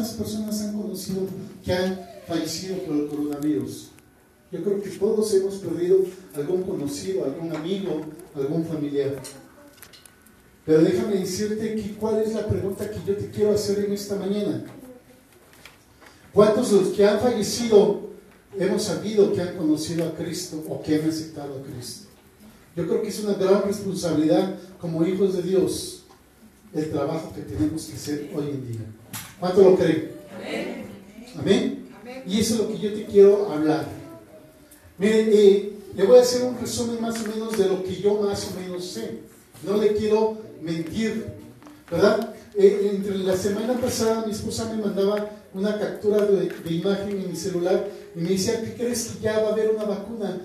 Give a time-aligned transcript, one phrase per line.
[0.00, 1.26] ¿Cuántas personas han conocido
[1.62, 3.90] que han fallecido por el coronavirus?
[4.50, 5.98] Yo creo que todos hemos perdido
[6.34, 8.00] algún conocido, algún amigo,
[8.34, 9.20] algún familiar.
[10.64, 14.16] Pero déjame decirte que cuál es la pregunta que yo te quiero hacer en esta
[14.16, 14.64] mañana.
[16.32, 18.00] ¿Cuántos de los que han fallecido
[18.58, 22.08] hemos sabido que han conocido a Cristo o que han aceptado a Cristo?
[22.74, 25.99] Yo creo que es una gran responsabilidad como hijos de Dios
[26.74, 28.80] el trabajo que tenemos que hacer hoy en día.
[29.38, 30.10] ¿Cuánto lo creen?
[31.38, 31.88] Amén.
[32.26, 33.86] Y eso es lo que yo te quiero hablar.
[34.98, 38.20] Miren, eh, le voy a hacer un resumen más o menos de lo que yo
[38.20, 39.20] más o menos sé.
[39.64, 41.26] No le quiero mentir,
[41.90, 42.34] ¿verdad?
[42.54, 47.36] Eh, entre la semana pasada mi esposa me mandaba una captura de, imagen en mi
[47.36, 50.40] celular y me decía, ¿qué crees que ya va a haber una vacuna?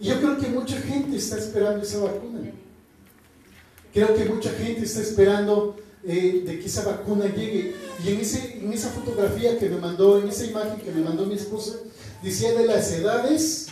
[0.00, 2.40] Y yo creo que mucha gente está esperando esa vacuna.
[3.94, 7.76] Creo que mucha gente está esperando eh, de que esa vacuna llegue.
[8.04, 11.24] Y en, ese, en esa fotografía que me mandó, en esa imagen que me mandó
[11.26, 11.76] mi esposa,
[12.20, 13.68] decía de las edades,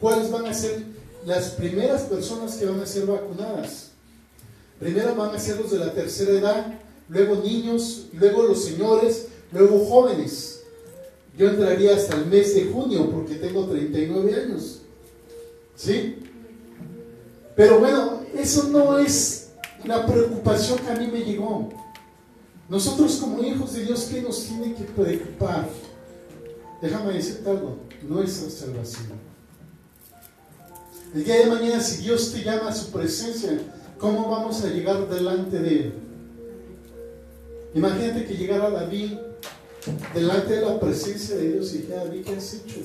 [0.00, 0.82] cuáles van a ser
[1.24, 3.92] las primeras personas que van a ser vacunadas.
[4.80, 9.84] Primero van a ser los de la tercera edad, luego niños, luego los señores, luego
[9.86, 10.62] jóvenes.
[11.36, 14.80] Yo entraría hasta el mes de junio porque tengo 39 años.
[15.76, 16.16] ¿Sí?
[17.54, 19.50] Pero bueno, eso no es
[19.84, 21.68] la preocupación que a mí me llegó.
[22.68, 25.68] Nosotros como hijos de Dios, ¿qué nos tiene que preocupar?
[26.82, 29.28] Déjame decirte algo, nuestra salvación.
[31.14, 33.58] El día de mañana, si Dios te llama a su presencia,
[33.98, 35.94] ¿cómo vamos a llegar delante de Él?
[37.74, 39.12] Imagínate que llegara David
[40.14, 42.80] delante de la presencia de Dios y dijera, David, ¿qué has hecho?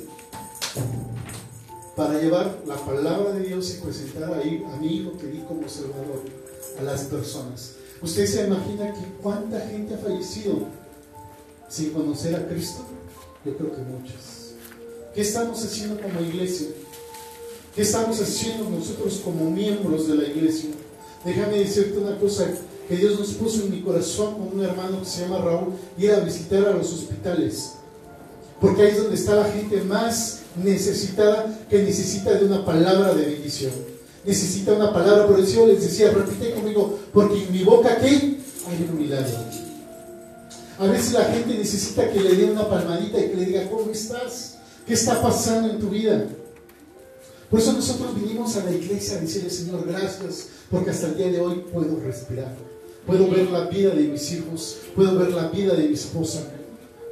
[1.96, 5.70] Para llevar la palabra de Dios y presentar ahí a mi hijo que di como
[5.70, 6.24] Salvador
[6.80, 7.74] a las personas.
[8.02, 10.68] ¿Usted se imagina que cuánta gente ha fallecido
[11.70, 12.84] sin conocer a Cristo?
[13.46, 14.54] Yo creo que muchas.
[15.14, 16.68] ¿Qué estamos haciendo como iglesia?
[17.76, 20.72] ¿Qué estamos haciendo nosotros como miembros de la iglesia?
[21.24, 22.48] Déjame decirte una cosa
[22.88, 26.12] que Dios nos puso en mi corazón con un hermano que se llama Raúl, ir
[26.12, 27.74] a visitar a los hospitales.
[28.60, 33.26] Porque ahí es donde está la gente más necesitada, que necesita de una palabra de
[33.26, 33.72] bendición.
[34.26, 38.08] Necesita una palabra, por eso les decía, repite conmigo, porque en mi boca ¿qué?
[38.08, 39.38] hay un milagro.
[40.80, 43.92] A veces la gente necesita que le dé una palmadita y que le diga, ¿cómo
[43.92, 44.58] estás?
[44.88, 46.26] ¿Qué está pasando en tu vida?
[47.50, 51.32] Por eso nosotros vinimos a la iglesia a decirle, Señor, gracias, porque hasta el día
[51.32, 52.56] de hoy puedo respirar.
[53.06, 56.42] Puedo ver la vida de mis hijos, puedo ver la vida de mi esposa.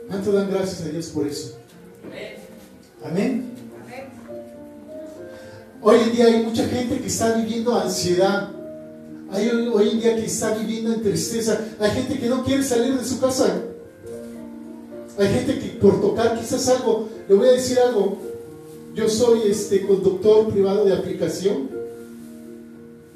[0.08, 1.58] ¿Cuánto dan gracias a Dios por eso?
[2.06, 2.41] Amén.
[5.82, 8.52] Hoy en día hay mucha gente que está viviendo ansiedad.
[9.32, 11.60] Hay hoy en día que está viviendo en tristeza.
[11.80, 13.62] Hay gente que no quiere salir de su casa.
[15.18, 18.18] Hay gente que por tocar quizás algo, le voy a decir algo,
[18.94, 21.70] yo soy este conductor privado de aplicación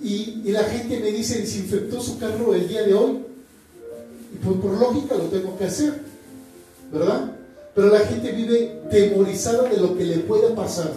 [0.01, 3.19] y, la gente me dice, desinfectó su carro el día de hoy.
[4.33, 6.01] Y pues por lógica lo tengo que hacer,
[6.91, 7.31] ¿verdad?
[7.75, 10.91] Pero la gente vive temorizada de lo que le puede pasar.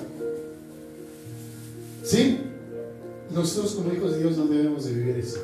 [2.05, 2.39] ¿Sí?
[3.35, 5.39] Nosotros como hijos de Dios no debemos de vivir eso.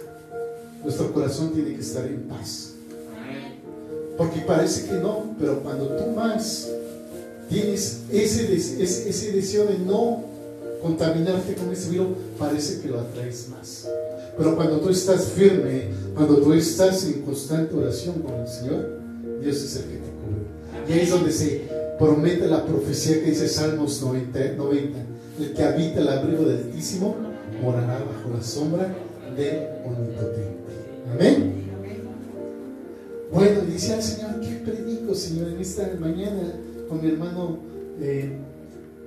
[0.84, 2.75] Nuestro corazón tiene que estar en paz.
[4.17, 6.69] Porque parece que no, pero cuando tú más
[7.49, 10.23] tienes ese, ese, deseo de no
[10.81, 12.09] contaminarte con ese virus,
[12.39, 13.89] parece que lo atraes más.
[14.39, 19.00] Pero cuando tú estás firme, cuando tú estás en constante oración con el Señor,
[19.43, 20.04] Dios es el que.
[20.89, 21.62] Y ahí es donde se
[21.99, 24.99] promete la profecía que dice Salmos 90, 90
[25.41, 27.17] el que habita el abrigo del Altísimo
[27.62, 28.94] morará bajo la sombra
[29.37, 30.55] del Omnipotente.
[31.12, 31.65] Amén.
[33.33, 36.53] Bueno, dice al Señor, ¿qué predico, Señor, en esta mañana?
[36.89, 37.59] con mi hermano
[38.00, 38.31] eh,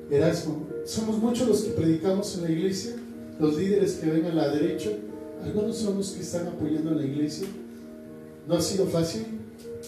[0.10, 0.68] Erasmo.
[0.86, 2.96] Somos muchos los que predicamos en la iglesia,
[3.40, 4.90] los líderes que ven a la derecha,
[5.44, 7.48] algunos son los que están apoyando a la iglesia.
[8.48, 9.26] No ha sido fácil,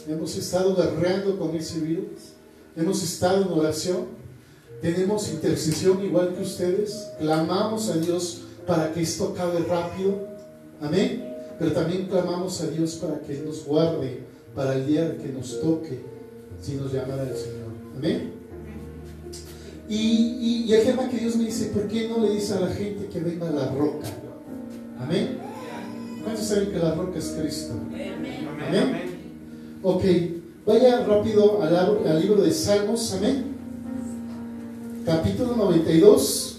[0.07, 2.34] hemos estado guerreando con ese virus,
[2.75, 4.05] hemos estado en oración,
[4.81, 10.28] tenemos intercesión igual que ustedes, clamamos a Dios para que esto acabe rápido,
[10.81, 14.23] amén, pero también clamamos a Dios para que nos guarde
[14.55, 15.99] para el día que nos toque,
[16.61, 17.69] si nos llamara el Señor.
[17.97, 18.34] Amén.
[19.90, 22.69] Y, y, el tema que Dios me dice, ¿por qué no le dice a la
[22.69, 24.07] gente que venga a la roca?
[24.99, 25.40] Amén.
[26.23, 27.73] ¿Cuántos saben que la roca es Cristo?
[27.73, 29.09] Amén.
[29.81, 30.03] Ok,
[30.66, 33.46] vaya rápido al, libro de Salmos, amén.
[35.05, 36.58] Capítulo 92.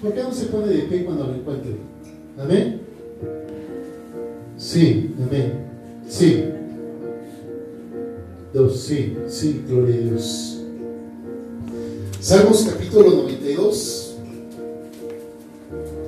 [0.00, 1.76] ¿Por qué no se pone de pie cuando lo encuentre?
[2.38, 2.80] Amén.
[4.56, 5.66] Sí, amén.
[6.08, 6.42] Sí.
[8.54, 10.62] Dos, sí, sí, gloria a Dios.
[12.18, 14.16] Salmos capítulo 92,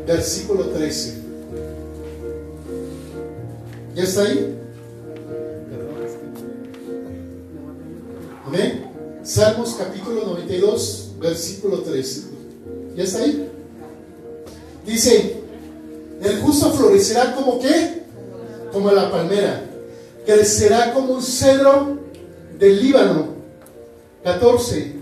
[0.07, 1.23] versículo 13.
[3.95, 4.59] ¿Ya está ahí?
[9.33, 12.25] Salmos capítulo 92, versículo 13.
[12.95, 13.49] ¿Ya está ahí?
[14.85, 15.37] Dice,
[16.21, 18.03] el justo florecerá como qué?
[18.71, 19.65] Como la palmera.
[20.27, 21.97] Crecerá como un cedro
[22.59, 23.29] del Líbano.
[24.23, 24.97] 14.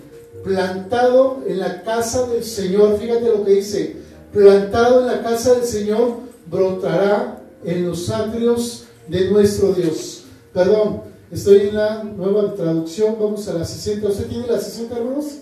[0.45, 3.01] Plantado en la casa del Señor.
[3.01, 3.97] Fíjate lo que dice.
[4.33, 10.23] Plantado en la casa del Señor, brotará en los atrios de nuestro Dios.
[10.55, 13.17] Perdón, estoy en la nueva traducción.
[13.21, 14.09] Vamos a la 60.
[14.09, 15.39] ¿Usted tiene la 60, hermanos?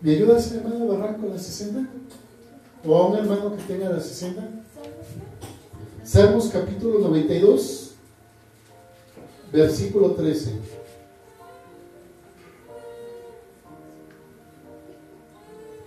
[0.00, 1.88] ¿Me ayudas, hermano Barranco, la 60?
[2.86, 4.42] ¿O a un hermano que tenga la 60?
[6.04, 7.94] Salmos capítulo 92,
[9.50, 10.50] versículo 13.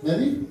[0.02, 0.47] ¿Nadie?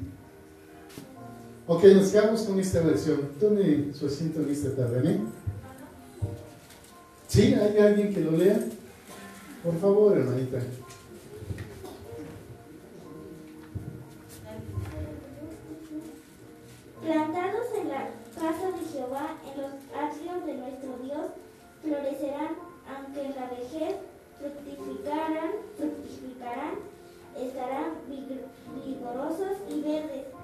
[1.70, 3.20] Ok, nos quedamos con esta versión.
[3.42, 5.20] Tome su asiento en esta tarde, ¿eh?
[7.28, 7.54] ¿Sí?
[7.56, 8.58] ¿Hay alguien que lo lea?
[9.66, 10.60] Por favor, hermanita.
[17.02, 21.32] Plantados en la casa de Jehová, en los atrios de nuestro Dios,
[21.82, 22.56] florecerán,
[22.96, 23.96] aunque en la vejez
[24.40, 26.76] fructificarán, fructificarán,
[27.36, 30.37] estarán vigorosos y verdes.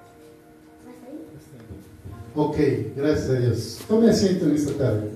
[2.36, 2.56] Ok,
[2.96, 3.78] gracias a Dios.
[3.88, 5.10] Tome asiento en esta tarde.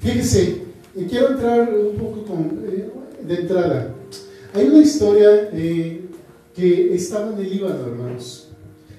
[0.00, 0.62] Fíjese,
[0.96, 2.90] y quiero entrar un poco con, eh,
[3.22, 3.94] de entrada.
[4.52, 6.02] Hay una historia eh,
[6.54, 8.48] que estaba en el Líbano, hermanos.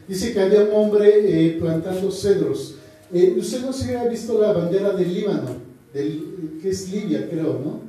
[0.07, 2.75] Dice que había un hombre eh, plantando cedros.
[3.13, 5.49] Eh, usted no se ha visto la bandera del Líbano,
[5.93, 7.79] que es Libia, creo, ¿no?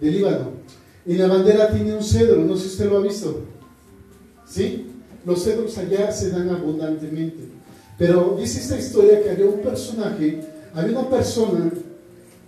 [0.00, 0.52] Del Líbano.
[1.04, 3.40] Y la bandera tiene un cedro, no sé si usted lo ha visto.
[4.46, 4.87] ¿Sí?
[5.24, 7.44] Los cedros allá se dan abundantemente.
[7.98, 10.40] Pero dice esta historia que había un personaje,
[10.74, 11.70] había una persona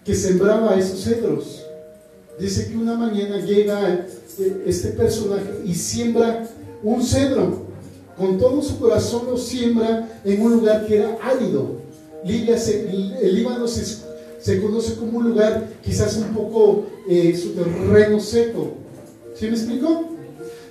[0.05, 1.63] que sembraba esos cedros.
[2.39, 4.07] Dice que una mañana llega
[4.65, 6.49] este personaje y siembra
[6.83, 7.69] un cedro.
[8.17, 11.81] Con todo su corazón lo siembra en un lugar que era árido.
[12.25, 18.21] Libia se- el Líbano se, conoce como un lugar quizás un poco eh, su terreno
[18.21, 18.75] seco.
[19.35, 20.10] ¿Sí me explico?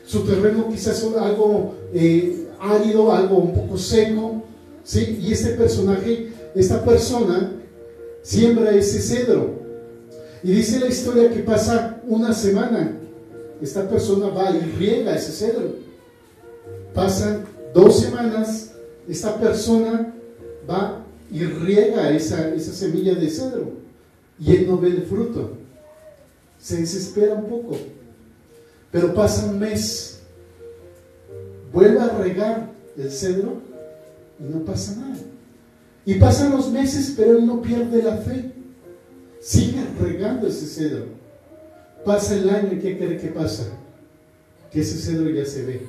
[0.09, 4.41] Su terreno quizás es algo eh, árido, algo un poco seco.
[4.83, 5.19] ¿sí?
[5.21, 7.51] Y este personaje, esta persona,
[8.23, 9.51] siembra ese cedro.
[10.41, 12.97] Y dice la historia que pasa una semana.
[13.61, 15.75] Esta persona va y riega ese cedro.
[16.95, 17.45] Pasan
[17.75, 18.71] dos semanas,
[19.07, 20.11] esta persona
[20.67, 23.73] va y riega esa, esa semilla de cedro.
[24.39, 25.51] Y él no ve el fruto.
[26.59, 27.77] Se desespera un poco.
[28.91, 30.19] Pero pasa un mes.
[31.71, 33.61] Vuelve a regar el cedro
[34.39, 35.17] y no pasa nada.
[36.05, 38.51] Y pasan los meses, pero él no pierde la fe.
[39.41, 41.05] Sigue regando ese cedro.
[42.03, 43.67] Pasa el año y ¿qué cree que pasa?
[44.71, 45.81] Que ese cedro ya se ve.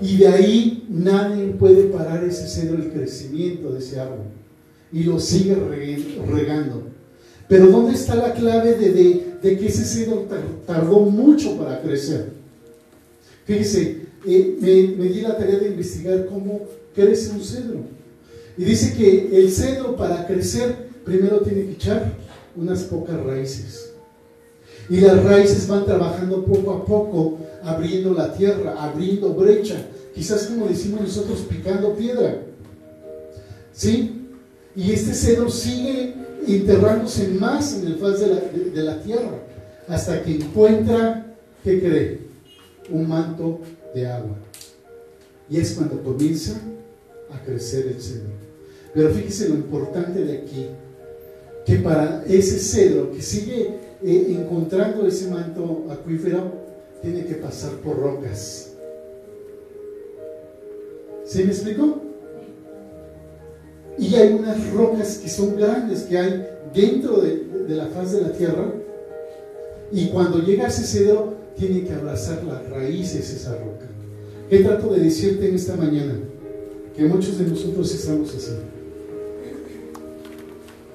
[0.00, 4.24] Y de ahí nadie puede parar ese cedro, el crecimiento de ese árbol.
[4.92, 6.82] Y lo sigue regando.
[7.48, 12.32] Pero ¿dónde está la clave de, de- de que ese tar- tardó mucho para crecer?
[13.44, 16.60] Fíjese, eh, me, me di la tarea de investigar cómo
[16.94, 17.80] crece un cedro.
[18.56, 22.12] Y dice que el cedro para crecer primero tiene que echar
[22.56, 23.92] unas pocas raíces.
[24.88, 29.76] Y las raíces van trabajando poco a poco, abriendo la tierra, abriendo brecha.
[30.14, 32.42] Quizás como decimos nosotros, picando piedra.
[33.72, 34.26] ¿Sí?
[34.76, 36.14] Y este cedro sigue
[36.46, 39.38] enterrándose más en el faz de la, tierra
[39.88, 41.26] hasta que encuentra,
[41.64, 42.18] ¿qué cree?
[42.90, 43.60] Un manto
[43.94, 44.36] de agua.
[45.48, 46.60] Y es cuando comienza
[47.32, 48.30] a crecer el cedro.
[48.94, 50.66] Pero fíjese lo importante de aquí,
[51.66, 56.52] que para ese cedro que sigue eh, encontrando ese manto acuífero,
[57.02, 58.72] tiene que pasar por rocas.
[61.24, 62.09] ¿Sí me explico?
[64.00, 68.32] Y hay unas rocas que son grandes, que hay dentro de, la faz de la
[68.32, 68.72] tierra.
[69.92, 73.86] Y cuando llega ese cedro, tiene que abrazar las raíces esa roca.
[74.48, 76.14] ¿Qué trato de decirte en esta mañana?
[76.96, 78.52] Que muchos de nosotros estamos así.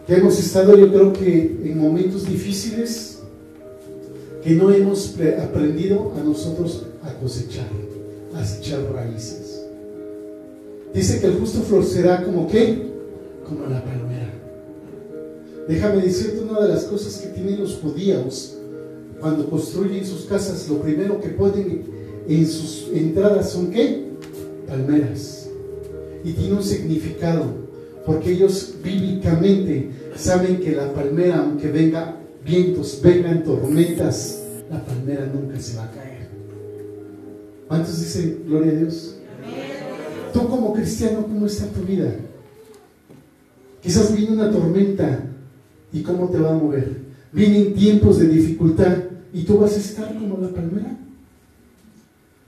[0.08, 3.20] Que hemos estado, yo creo que en momentos difíciles,
[4.44, 7.68] que no hemos pre- aprendido a nosotros a cosechar,
[8.34, 9.64] a echar raíces.
[10.94, 12.85] Dice que el justo florecerá como qué?
[13.48, 14.34] Como la palmera.
[15.68, 18.58] Déjame decirte una de las cosas que tienen los judíos
[19.20, 21.84] cuando construyen sus casas, lo primero que ponen
[22.28, 24.06] en sus entradas son qué?
[24.68, 25.50] Palmeras.
[26.24, 27.46] Y tiene un significado,
[28.06, 35.60] porque ellos bíblicamente saben que la palmera, aunque venga vientos, vengan tormentas, la palmera nunca
[35.60, 36.28] se va a caer.
[37.68, 39.16] ¿Cuántos dicen gloria a Dios?
[40.34, 42.14] Tú como cristiano, ¿cómo está tu vida?
[43.86, 45.20] Quizás viene una tormenta
[45.94, 47.02] y ¿cómo te va a mover?
[47.32, 48.98] Vienen tiempos de dificultad
[49.32, 50.98] y tú vas a estar como la palmera.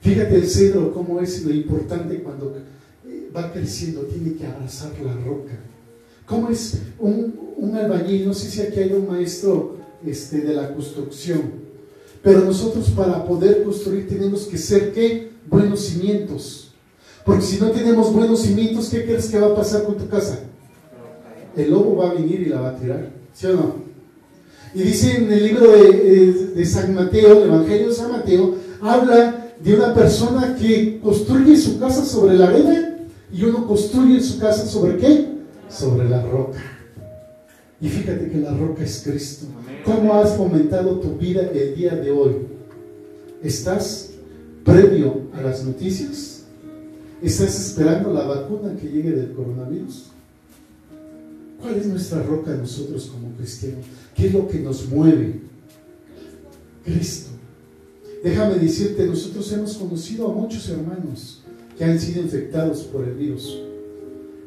[0.01, 2.57] Fíjate el cedro, cómo es lo importante cuando
[3.05, 5.53] eh, va creciendo, tiene que abrazar la roca.
[6.25, 8.25] ¿Cómo es un, albañil?
[8.25, 11.51] No sé si aquí hay un maestro este, de la construcción,
[12.23, 15.33] pero nosotros para poder construir tenemos que ser qué?
[15.47, 16.71] Buenos cimientos.
[17.23, 20.46] Porque si no tenemos buenos cimientos, ¿qué crees que va a pasar con tu casa?
[21.57, 23.09] El lobo va a venir y la va a tirar.
[23.33, 23.75] ¿Sí o no?
[24.73, 29.47] Y dice en el libro de, de San Mateo, el Evangelio de San Mateo, habla
[29.59, 32.97] de una persona que construye su casa sobre la arena
[33.31, 35.27] y uno construye su casa sobre qué?
[35.69, 36.59] Sobre la roca.
[37.79, 39.47] Y fíjate que la roca es Cristo.
[39.85, 42.33] ¿Cómo has fomentado tu vida el día de hoy?
[43.43, 44.11] ¿Estás
[44.63, 46.43] previo a las noticias?
[47.21, 50.11] ¿Estás esperando la vacuna que llegue del coronavirus?
[51.61, 53.85] ¿Cuál es nuestra roca nosotros como cristianos?
[54.15, 55.41] ¿Qué es lo que nos mueve?
[56.85, 57.31] Cristo.
[58.23, 61.41] Déjame decirte, nosotros hemos conocido a muchos hermanos
[61.77, 63.59] que han sido infectados por el virus,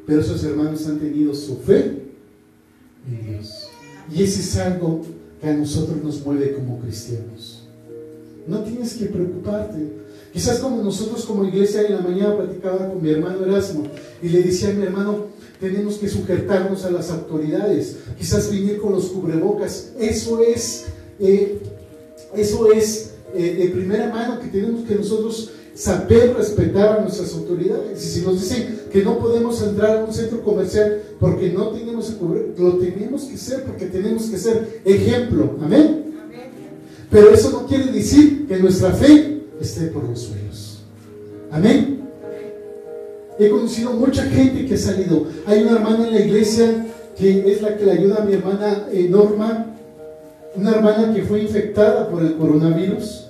[0.07, 2.03] pero esos hermanos han tenido su fe
[3.09, 3.69] en Dios.
[4.13, 5.03] Y ese es algo
[5.41, 7.65] que a nosotros nos mueve como cristianos.
[8.47, 10.01] No tienes que preocuparte.
[10.33, 13.85] Quizás como nosotros como iglesia en la mañana platicaba con mi hermano Erasmo
[14.23, 15.27] y le decía a mi hermano,
[15.61, 19.93] tenemos que sujetarnos a las autoridades, quizás venir con los cubrebocas.
[19.99, 20.87] Eso es,
[21.21, 21.61] eh,
[22.35, 28.05] eso es eh, de primera mano que tenemos que nosotros saber respetar a nuestras autoridades.
[28.05, 32.07] Y si nos dicen que no podemos entrar a un centro comercial porque no tenemos
[32.07, 35.57] que cubrir, lo tenemos que ser porque tenemos que ser ejemplo.
[35.63, 36.07] Amén.
[37.11, 40.83] Pero eso no quiere decir que nuestra fe esté por los suelos.
[41.51, 42.00] Amén.
[43.41, 45.27] He conocido mucha gente que ha salido.
[45.47, 48.87] Hay una hermana en la iglesia que es la que le ayuda a mi hermana
[48.93, 49.67] eh, Norma,
[50.55, 53.29] una hermana que fue infectada por el coronavirus.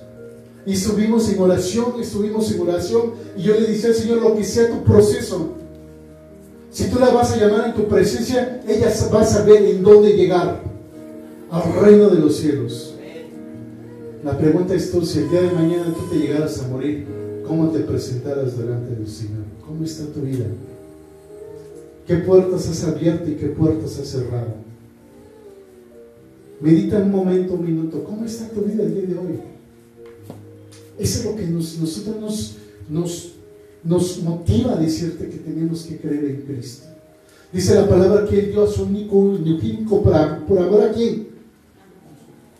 [0.65, 3.13] Y estuvimos en oración, estuvimos en oración.
[3.37, 5.53] Y yo le dije al Señor, lo que sea tu proceso.
[6.71, 10.09] Si tú la vas a llamar en tu presencia, ella va a saber en dónde
[10.09, 10.61] llegar.
[11.49, 12.95] Al reino de los cielos.
[14.25, 17.20] La pregunta es tú, si el día de mañana tú te llegaras a morir,
[17.51, 19.43] ¿cómo te presentarás delante del Señor?
[19.67, 20.45] ¿Cómo está tu vida?
[22.07, 24.53] ¿Qué puertas has abierto y qué puertas has cerrado?
[26.61, 28.05] Medita un momento, un minuto.
[28.05, 29.39] ¿Cómo está tu vida el día de hoy?
[30.97, 32.55] Eso es lo que nos, nosotros nos,
[32.87, 33.33] nos,
[33.83, 36.87] nos motiva a decirte que tenemos que creer en Cristo.
[37.51, 41.27] Dice la palabra que Él dio a su único, único por, por amor a quién.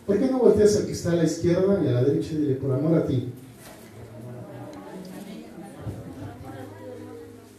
[0.06, 2.42] ¿Por qué no volteas al que está a la izquierda y a la derecha y
[2.42, 3.32] dile por amor a ti?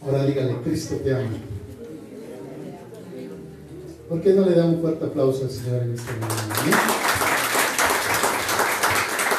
[0.04, 1.30] Ahora dígale, Cristo te ama.
[4.08, 6.36] ¿Por qué no le da un fuerte aplauso al Señor en este momento?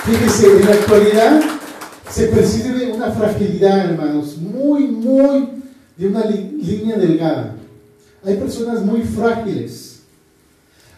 [0.06, 1.42] Fíjese, en la actualidad
[2.10, 5.50] se percibe una fragilidad, hermanos, muy, muy
[5.98, 7.56] de una línea delgada.
[8.24, 10.00] Hay personas muy frágiles.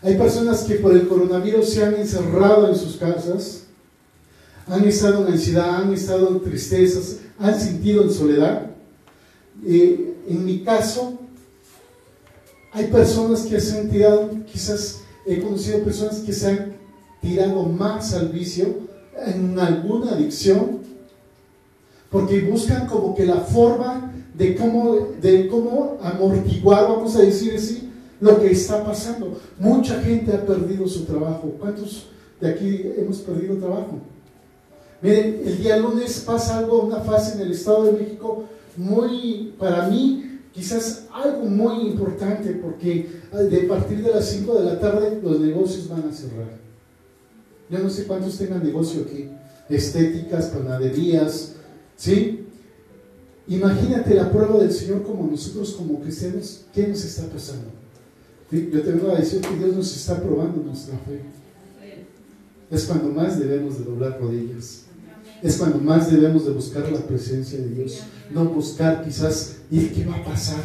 [0.01, 3.63] Hay personas que por el coronavirus se han encerrado en sus casas,
[4.67, 8.76] han estado en ansiedad, han estado en tristezas, han sentido en soledad.
[9.65, 11.17] Eh, en mi caso,
[12.71, 16.75] hay personas que se han tirado, quizás he conocido personas que se han
[17.21, 18.87] tirado más al vicio
[19.25, 20.79] en alguna adicción,
[22.11, 27.89] porque buscan como que la forma de cómo, de cómo amortiguar, vamos a decir así,
[28.19, 29.39] lo que está pasando.
[29.59, 31.53] Mucha gente ha perdido su trabajo.
[31.59, 32.07] ¿Cuántos
[32.39, 33.99] de aquí hemos perdido trabajo?
[35.01, 38.45] Miren, el día lunes pasa algo, una fase en el Estado de México
[38.77, 44.79] muy, para mí, quizás algo muy importante, porque de partir de las 5 de la
[44.79, 46.57] tarde los negocios van a cerrar.
[47.69, 49.29] Yo no sé cuántos tengan negocio aquí,
[49.67, 51.55] estéticas, panaderías,
[51.97, 52.45] ¿sí?
[53.47, 57.67] Imagínate la prueba del Señor como nosotros como cristianos, ¿qué nos está pasando?
[58.51, 61.21] Yo te vengo a decir que Dios nos está probando nuestra fe.
[62.69, 64.86] Es cuando más debemos de doblar rodillas.
[65.41, 67.99] Es cuando más debemos de buscar la presencia de Dios.
[68.31, 70.59] No buscar quizás, ¿y qué va a pasar?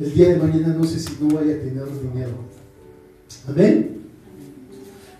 [0.00, 2.36] el día de mañana no sé si no vaya a tener dinero.
[3.48, 3.98] Amén.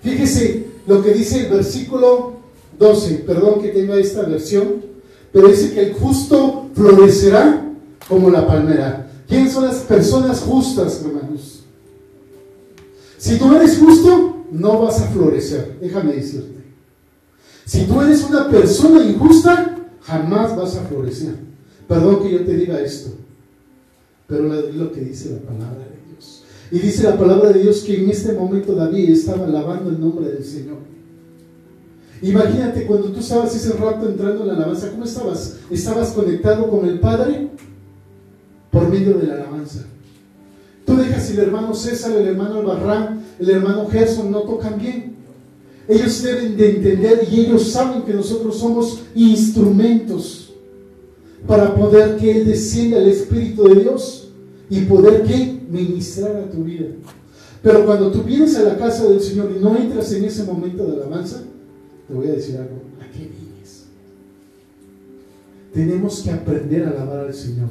[0.03, 2.39] Fíjese lo que dice el versículo
[2.79, 4.83] 12, perdón que tenga esta versión,
[5.33, 7.73] pero dice que el justo florecerá
[8.09, 9.11] como la palmera.
[9.27, 11.65] ¿Quiénes son las personas justas, hermanos?
[13.19, 16.58] Si tú eres justo, no vas a florecer, déjame decirte.
[17.69, 21.35] Si tú eres una persona injusta, jamás vas a florecer.
[21.87, 23.11] Perdón que yo te diga esto,
[24.27, 26.45] pero es lo que dice la palabra de Dios.
[26.71, 30.31] Y dice la palabra de Dios que en este momento David estaba alabando el nombre
[30.31, 30.79] del Señor.
[32.23, 35.59] Imagínate cuando tú estabas ese rato entrando en la alabanza, ¿cómo estabas?
[35.71, 37.51] ¿Estabas conectado con el Padre?
[38.71, 39.85] Por medio de la alabanza.
[40.87, 45.18] Tú dejas el hermano César, el hermano Albarrán, el hermano Gerson no tocan bien.
[45.89, 50.53] Ellos deben de entender y ellos saben que nosotros somos instrumentos
[51.47, 54.29] para poder que Él descienda el Espíritu de Dios
[54.69, 56.89] y poder que ministrar a tu vida.
[57.63, 60.87] Pero cuando tú vienes a la casa del Señor y no entras en ese momento
[60.87, 61.43] de alabanza,
[62.07, 63.85] te voy a decir algo, ¿a qué vienes?
[65.73, 67.69] Tenemos que aprender a alabar al Señor.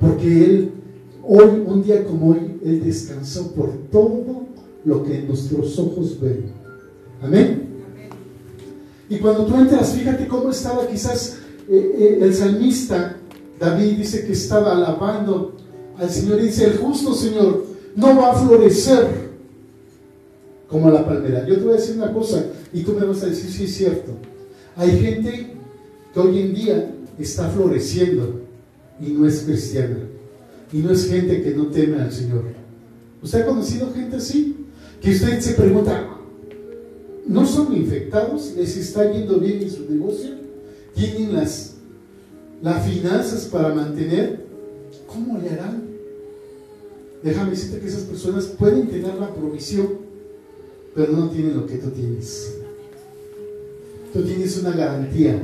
[0.00, 0.70] Porque Él,
[1.22, 4.46] hoy, un día como hoy, Él descansó por todo
[4.86, 6.59] lo que nuestros ojos ven.
[7.22, 7.68] Amén.
[9.08, 13.16] Y cuando tú entras, fíjate cómo estaba quizás eh, eh, el salmista
[13.60, 15.54] David dice que estaba alabando
[15.98, 19.06] al Señor y dice, el justo Señor no va a florecer
[20.66, 21.46] como la palmera.
[21.46, 23.74] Yo te voy a decir una cosa y tú me vas a decir si es
[23.74, 24.12] cierto.
[24.76, 25.54] Hay gente
[26.14, 28.40] que hoy en día está floreciendo
[28.98, 29.98] y no es cristiana.
[30.72, 32.44] Y no es gente que no teme al Señor.
[33.22, 34.56] ¿Usted ha conocido gente así?
[35.02, 36.08] Que usted se pregunta,
[37.26, 40.30] no son infectados, les está yendo bien en su negocio,
[40.94, 41.74] tienen las,
[42.62, 44.44] las finanzas para mantener,
[45.06, 45.90] ¿cómo le harán?
[47.22, 49.88] Déjame decirte que esas personas pueden tener la provisión,
[50.94, 52.56] pero no tienen lo que tú tienes.
[54.12, 55.40] Tú tienes una garantía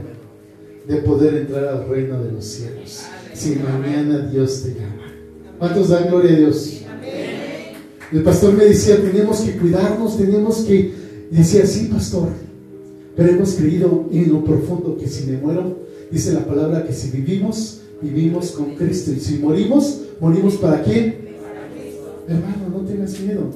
[0.88, 3.03] de poder entrar al reino de los cielos.
[3.35, 5.12] Si mañana Dios te llama.
[5.59, 6.83] ¿Cuántos dan gloria a Dios?
[8.12, 10.92] El pastor me decía, tenemos que cuidarnos, tenemos que
[11.31, 12.29] y decía, sí, pastor,
[13.17, 15.79] pero hemos creído en lo profundo que si me muero,
[16.11, 19.12] dice la palabra que si vivimos, vivimos con Cristo.
[19.12, 21.27] Y si morimos, morimos para quién?
[22.29, 23.51] Hermano, no tengas miedo.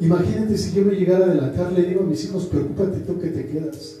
[0.00, 3.28] Imagínate si yo me llegara a adelantar, le digo a mis hijos, preocúpate tú que
[3.28, 4.00] te quedas.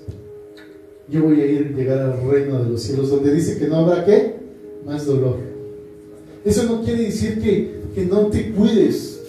[1.08, 4.04] Yo voy a ir llegar al reino de los cielos, donde dice que no habrá
[4.04, 4.36] qué?
[4.84, 5.38] Más dolor.
[6.44, 9.20] Eso no quiere decir que, que no te cuides.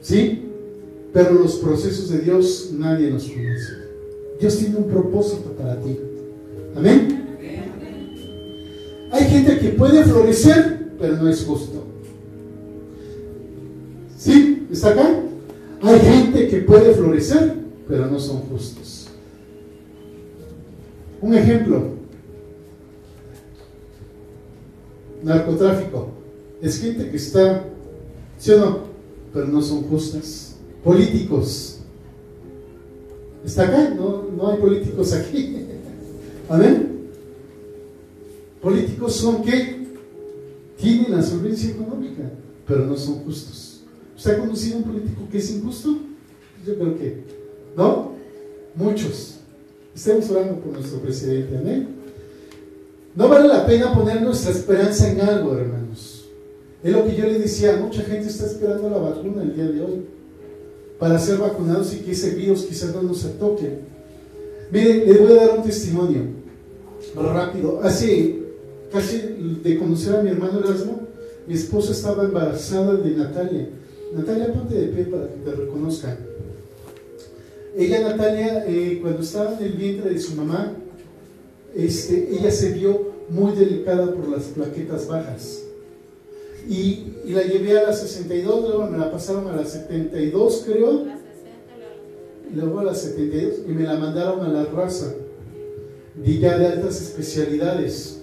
[0.00, 0.43] ¿Sí?
[1.14, 3.72] Pero los procesos de Dios nadie los conoce.
[4.40, 5.96] Dios tiene un propósito para ti.
[6.76, 7.38] Amén.
[9.12, 11.84] Hay gente que puede florecer, pero no es justo.
[14.18, 14.66] ¿Sí?
[14.72, 15.20] ¿Está acá?
[15.82, 17.54] Hay gente que puede florecer,
[17.86, 19.06] pero no son justos.
[21.22, 21.90] Un ejemplo.
[25.22, 26.08] Narcotráfico.
[26.60, 27.62] Es gente que está,
[28.36, 28.78] ¿sí o no?
[29.32, 30.53] Pero no son justas
[30.84, 31.78] políticos.
[33.44, 33.90] ¿Está acá?
[33.90, 35.56] No, no hay políticos aquí.
[36.48, 37.08] Amén.
[38.60, 39.84] Políticos son que
[40.78, 42.22] tienen la solvencia económica,
[42.66, 43.82] pero no son justos.
[44.16, 45.98] ¿Usted ha conocido a un político que es injusto?
[46.66, 47.24] Yo creo que,
[47.76, 48.12] ¿no?
[48.74, 49.36] Muchos.
[49.94, 51.88] Estamos hablando por nuestro presidente, amén.
[53.14, 56.24] No vale la pena poner nuestra esperanza en algo, hermanos.
[56.82, 59.80] Es lo que yo le decía, mucha gente está esperando la vacuna el día de
[59.80, 60.13] hoy
[60.98, 63.78] para ser vacunados y que ese virus quizás no nos toque.
[64.70, 66.22] Miren, les voy a dar un testimonio
[67.16, 67.80] rápido.
[67.82, 68.42] Hace
[68.92, 71.00] casi de conocer a mi hermano Erasmo,
[71.46, 73.68] mi esposa estaba embarazada de Natalia.
[74.14, 76.16] Natalia, ponte de pie para que te reconozcan.
[77.76, 80.72] Ella, Natalia, eh, cuando estaba en el vientre de su mamá,
[81.74, 85.63] este, ella se vio muy delicada por las plaquetas bajas.
[86.68, 91.04] Y, la llevé a las 62, luego me la pasaron a las 72, creo.
[92.54, 95.12] Luego a las 72 y me la mandaron a la raza,
[96.14, 98.20] de ya de altas especialidades.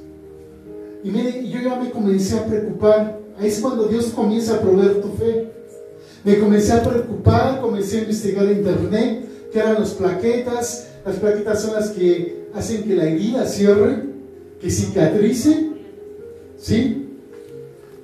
[1.04, 3.20] Y mire, yo ya me comencé a preocupar.
[3.38, 5.52] Ahí es cuando Dios comienza a proveer tu fe.
[6.24, 10.88] Me comencé a preocupar, comencé a investigar en internet qué eran las plaquetas.
[11.04, 14.04] Las plaquetas son las que hacen que la herida cierre,
[14.62, 15.72] que cicatrice.
[16.58, 17.01] ¿Sí?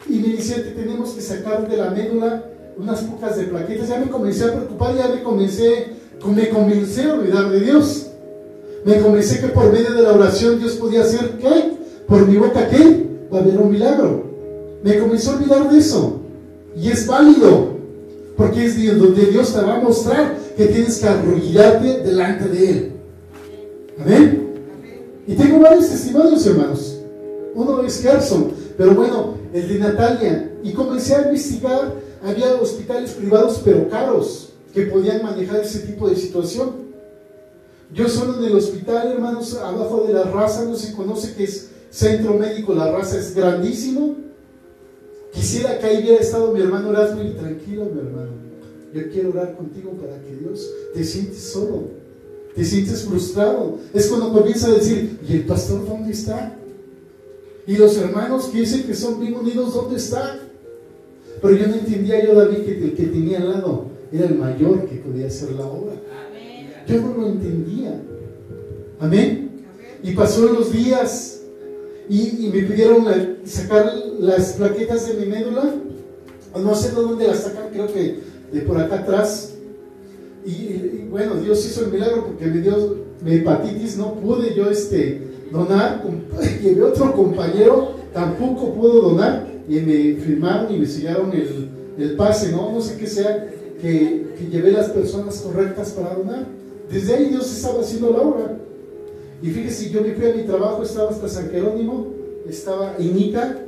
[0.06, 2.46] Y me decía que tenemos que sacar de la médula
[2.78, 3.90] unas pocas de plaquetas.
[3.90, 5.88] Ya me comencé a preocupar, ya me comencé,
[6.26, 8.08] me comencé a olvidar de Dios.
[8.86, 11.78] Me comencé que por medio de la oración Dios podía hacer, ¿qué?
[12.08, 13.06] Por mi boca, ¿qué?
[13.34, 14.26] Va a haber un milagro.
[14.84, 16.22] me comencé a olvidar de eso.
[16.76, 17.72] Y es válido,
[18.38, 22.92] porque es donde Dios te va a mostrar que tienes que arrodillarte delante de Él.
[24.00, 24.48] Amén.
[25.28, 27.00] Y tengo varios testimonios, hermanos.
[27.56, 30.52] Uno es Gerson, pero bueno, el de Natalia.
[30.64, 36.16] Y comencé a investigar, había hospitales privados, pero caros, que podían manejar ese tipo de
[36.16, 36.88] situación.
[37.94, 41.70] Yo solo en el hospital, hermanos, abajo de la raza, no se conoce que es
[41.90, 44.16] centro médico, la raza es grandísimo.
[45.32, 48.32] Quisiera que ahí hubiera estado mi hermano Erasmo tranquilo, mi hermano.
[48.94, 51.84] Yo quiero orar contigo para que Dios te sientes solo,
[52.56, 53.78] te sientes frustrado.
[53.94, 56.58] Es cuando comienza a decir, ¿y el pastor dónde está?
[57.68, 60.40] Y los hermanos que dicen que son bien unidos, ¿dónde están?
[61.42, 64.88] Pero yo no entendía yo, David, que el que tenía al lado era el mayor
[64.88, 65.94] que podía hacer la obra.
[66.88, 68.02] Yo no lo entendía.
[69.00, 69.66] Amén.
[70.02, 71.42] Y pasó los días
[72.10, 73.06] y, me pidieron
[73.44, 75.76] sacar las plaquetas de mi médula.
[76.56, 78.20] No sé de dónde las sacan, creo que
[78.52, 79.54] de por acá atrás.
[80.46, 85.27] Y, bueno, Dios hizo el milagro porque me dio mi hepatitis, no pude yo este,
[85.52, 86.04] donar.
[86.62, 89.48] Llevé otro compañero, tampoco pudo donar.
[89.68, 92.72] Y me firmaron y me sellaron el, el pase, ¿no?
[92.72, 93.48] No sé qué sea,
[93.82, 96.46] que, que llevé las personas correctas para donar.
[96.90, 98.58] Desde ahí Dios estaba haciendo la obra.
[99.42, 102.08] Y fíjese, yo me fui a mi trabajo, estaba hasta San Jerónimo,
[102.48, 103.60] estaba Inica,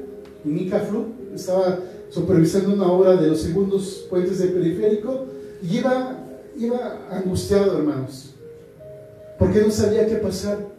[0.43, 5.25] Inica Flu, estaba supervisando una obra de los segundos puentes de periférico
[5.61, 6.17] y iba,
[6.57, 8.31] iba angustiado, hermanos,
[9.37, 10.78] porque no sabía qué pasar.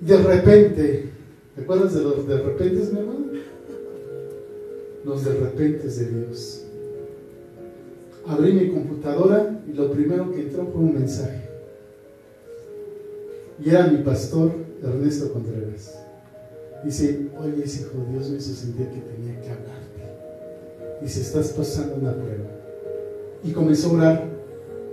[0.00, 1.10] De repente,
[1.54, 3.26] ¿te acuerdas de los de repente, mi hermano?
[5.04, 6.64] Los de repente de Dios
[8.28, 11.48] abrí mi computadora y lo primero que entró fue un mensaje.
[13.64, 15.98] Y era mi pastor Ernesto Contreras.
[16.84, 21.02] Dice, oye, hijo, Dios me hizo sentir que tenía que hablarte.
[21.02, 22.44] Dice, estás pasando una prueba.
[23.42, 24.24] Y comenzó a orar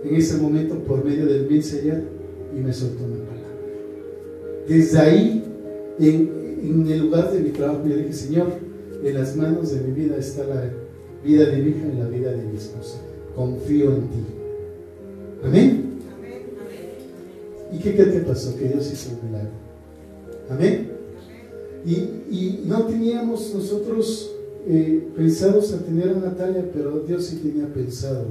[0.03, 2.03] en ese momento por medio del mensaje
[2.55, 3.34] y me soltó una palabra.
[4.67, 5.43] Desde ahí,
[5.99, 8.47] en, el lugar de mi trabajo, yo dije, Señor,
[9.03, 10.71] en las manos de mi vida está la
[11.23, 12.99] vida de mi hija y la vida de mi esposa
[13.35, 14.25] confío en ti.
[15.43, 15.85] Amén.
[17.71, 18.55] ¿Y qué, qué te pasó?
[18.57, 19.51] Que Dios hizo un milagro.
[20.49, 20.91] Amén.
[21.85, 24.31] Y, no teníamos nosotros
[24.67, 28.25] eh, pensados a tener a Natalia, pero Dios sí tenía pensado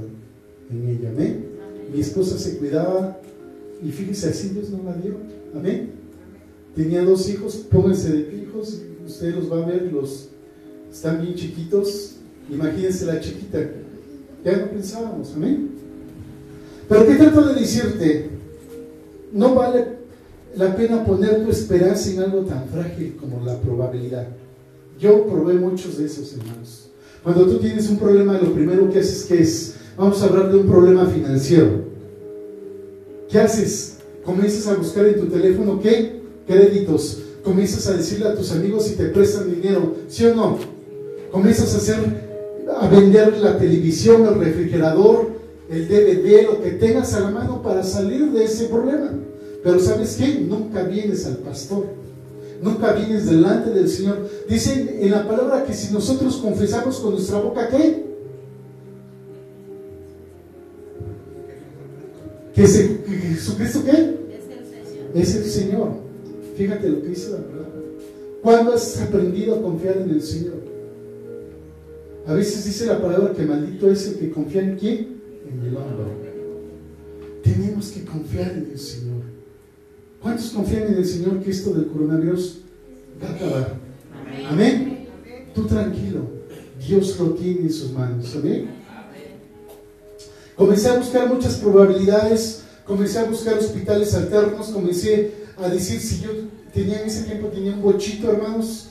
[0.71, 1.11] en ella.
[1.11, 1.47] Amén.
[1.93, 3.19] Mi esposa se cuidaba
[3.83, 5.15] y fíjese, así Dios no la dio.
[5.55, 5.91] Amén.
[6.75, 10.29] Tenía dos hijos, pónganse de hijos, ustedes los van a ver, los
[10.91, 12.17] están bien chiquitos.
[12.51, 13.59] Imagínense la chiquita,
[14.45, 15.71] ya no pensábamos, amén.
[16.89, 18.31] Pero ¿qué trato de decirte?
[19.33, 19.87] No vale
[20.57, 24.29] la pena poner tu esperanza en algo tan frágil como la probabilidad.
[24.99, 26.91] Yo probé muchos de esos, hermanos.
[27.23, 30.59] Cuando tú tienes un problema, lo primero que haces que es, vamos a hablar de
[30.59, 31.85] un problema financiero.
[33.31, 33.99] ¿Qué haces?
[34.25, 36.14] Comienzas a buscar en tu teléfono qué
[36.47, 37.19] créditos.
[37.43, 40.59] Comienzas a decirle a tus amigos si te prestan dinero, ¿sí o no?
[41.31, 42.25] Comienzas a hacer
[42.81, 45.33] a vender la televisión, el refrigerador,
[45.69, 49.11] el DVD, lo que tengas a la mano para salir de ese problema.
[49.63, 50.41] Pero ¿sabes qué?
[50.41, 51.87] Nunca vienes al pastor.
[52.63, 54.29] Nunca vienes delante del Señor.
[54.49, 58.05] Dicen en la palabra que si nosotros confesamos con nuestra boca, ¿qué?
[62.55, 63.91] Que, Jesucristo, ¿qué?
[63.93, 65.11] Es el Señor.
[65.15, 65.89] Es el Señor.
[66.55, 67.71] Fíjate lo que dice la palabra.
[68.43, 70.63] ¿Cuándo has aprendido a confiar en el Señor?
[72.27, 75.21] A veces dice la palabra que maldito es el que confía en quién?
[75.51, 76.35] En el hombre.
[77.43, 79.23] Tenemos que confiar en el Señor.
[80.23, 82.61] ¿Cuántos confían en el Señor que esto del coronavirus
[83.23, 83.75] va a acabar?
[84.49, 85.07] Amén.
[85.55, 86.21] Tú tranquilo.
[86.87, 88.35] Dios lo tiene en sus manos.
[88.37, 88.69] Amén.
[90.57, 92.63] Comencé a buscar muchas probabilidades.
[92.87, 94.69] Comencé a buscar hospitales alternos.
[94.69, 96.31] Comencé a decir si yo
[96.73, 98.89] tenía en ese tiempo tenía un bochito, hermanos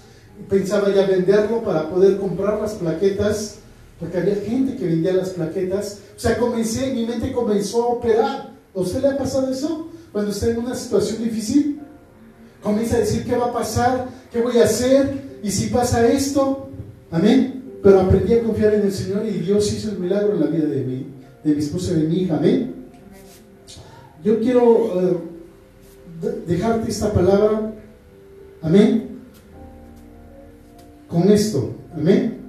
[0.49, 3.55] pensaba ya venderlo para poder comprar las plaquetas,
[3.99, 5.99] porque había gente que vendía las plaquetas.
[6.15, 8.53] O sea, comencé, mi mente comenzó a operar.
[8.75, 9.89] ¿A usted le ha pasado eso?
[10.11, 11.79] Cuando está en una situación difícil,
[12.61, 16.69] comienza a decir qué va a pasar, qué voy a hacer, y si pasa esto,
[17.11, 17.79] amén.
[17.81, 20.65] Pero aprendí a confiar en el Señor y Dios hizo el milagro en la vida
[20.65, 21.07] de mi,
[21.43, 22.73] de mi esposa y de mi hija, amén.
[24.23, 25.17] Yo quiero eh,
[26.47, 27.73] dejarte esta palabra,
[28.61, 29.13] amén
[31.13, 31.75] con esto.
[31.95, 32.39] Amén.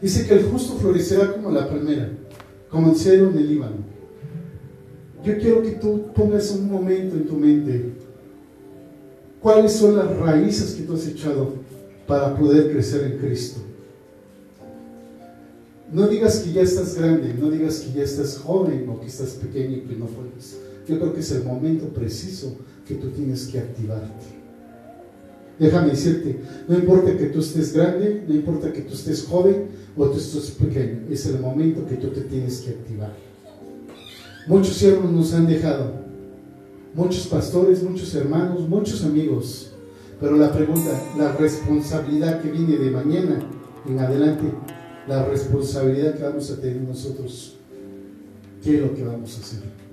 [0.00, 2.08] Dice que el justo florecerá como la palmera,
[2.70, 3.76] como el cedro en el Líbano.
[5.24, 7.92] Yo quiero que tú pongas un momento en tu mente
[9.40, 11.54] cuáles son las raíces que tú has echado
[12.06, 13.60] para poder crecer en Cristo.
[15.92, 19.30] No digas que ya estás grande, no digas que ya estás joven o que estás
[19.30, 20.58] pequeño y que no puedes.
[20.88, 24.38] Yo creo que es el momento preciso que tú tienes que activarte.
[25.58, 30.06] Déjame decirte, no importa que tú estés grande, no importa que tú estés joven o
[30.06, 33.12] tú estés pequeño, es el momento que tú te tienes que activar.
[34.46, 35.92] Muchos siervos nos han dejado,
[36.94, 39.72] muchos pastores, muchos hermanos, muchos amigos,
[40.20, 43.40] pero la pregunta, la responsabilidad que viene de mañana
[43.86, 44.44] en adelante,
[45.08, 47.56] la responsabilidad que vamos a tener nosotros,
[48.62, 49.87] ¿qué es lo que vamos a hacer?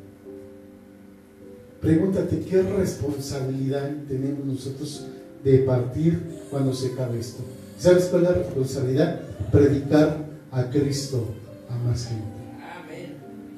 [1.86, 5.06] Pregúntate qué responsabilidad tenemos nosotros
[5.43, 6.19] de partir
[6.50, 7.43] cuando se acabe esto.
[7.78, 9.21] ¿Sabes cuál es la responsabilidad?
[9.52, 11.28] Predicar a Cristo
[11.69, 12.26] a más gente.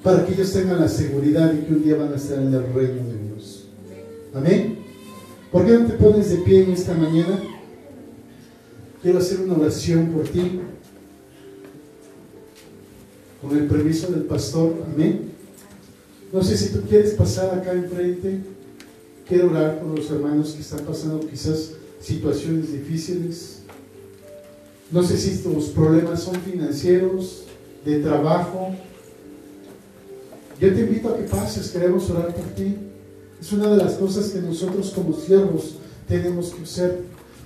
[0.03, 2.63] Para que ellos tengan la seguridad de que un día van a estar en el
[2.73, 3.69] reino de Dios.
[4.33, 4.79] Amén.
[5.49, 7.39] ¿Por qué no te pones de pie en esta mañana?
[9.01, 10.59] Quiero hacer una oración por ti.
[13.41, 14.83] Con el permiso del pastor.
[14.93, 15.36] Amén.
[16.31, 18.41] No sé si tú quieres pasar acá enfrente.
[19.27, 23.59] Quiero orar por los hermanos que están pasando quizás situaciones difíciles.
[24.91, 27.43] No sé si tus problemas son financieros,
[27.87, 28.75] de trabajo.
[30.59, 32.75] Yo te invito a que pases, queremos orar por ti.
[33.39, 35.75] Es una de las cosas que nosotros como siervos
[36.07, 37.01] tenemos que hacer,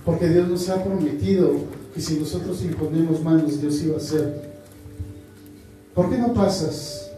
[0.06, 1.52] porque Dios nos ha prometido
[1.94, 4.52] que si nosotros imponemos manos, Dios iba a hacer.
[5.94, 7.11] ¿Por qué no pasas?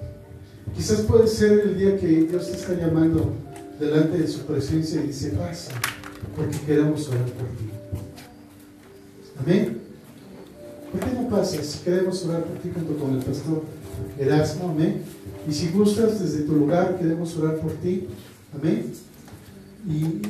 [0.76, 3.34] Quizás puede ser el día que Dios te está llamando
[3.80, 5.71] delante de su presencia y dice, pasa,
[6.36, 7.69] porque queremos orar por ti.
[9.39, 9.82] Amén.
[10.91, 11.82] ¿Por qué no pasas?
[11.84, 13.63] Queremos orar por ti junto con el pastor
[14.19, 14.69] Erasmo.
[14.69, 15.02] Amén.
[15.47, 18.08] Y si gustas, desde tu lugar queremos orar por ti.
[18.56, 18.93] Amén.
[19.88, 20.21] Y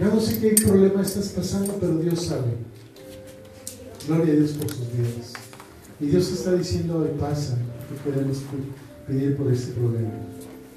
[0.00, 2.54] yo no sé qué problema estás pasando, pero Dios sabe.
[4.06, 5.32] Gloria a Dios por sus vidas.
[6.00, 7.58] Y Dios está diciendo pasa,
[7.90, 8.38] que queremos
[9.06, 10.10] pedir por este problema.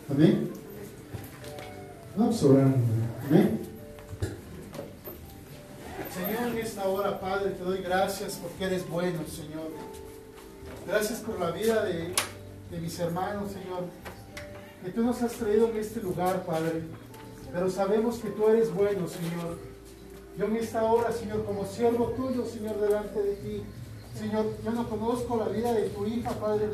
[0.10, 0.50] Amén.
[2.16, 2.74] Vamos orar.
[3.28, 3.60] Amén.
[6.14, 9.70] Señor, en esta hora, Padre, te doy gracias porque eres bueno, Señor.
[10.88, 12.14] Gracias por la vida de,
[12.72, 13.86] de mis hermanos, Señor.
[14.84, 16.82] Que tú nos has traído en este lugar, Padre.
[17.52, 19.60] Pero sabemos que tú eres bueno, Señor.
[20.38, 23.64] Yo en esta hora, Señor, como siervo tuyo, Señor, delante de ti.
[24.18, 26.70] Señor, yo no conozco la vida de tu hija, Padre.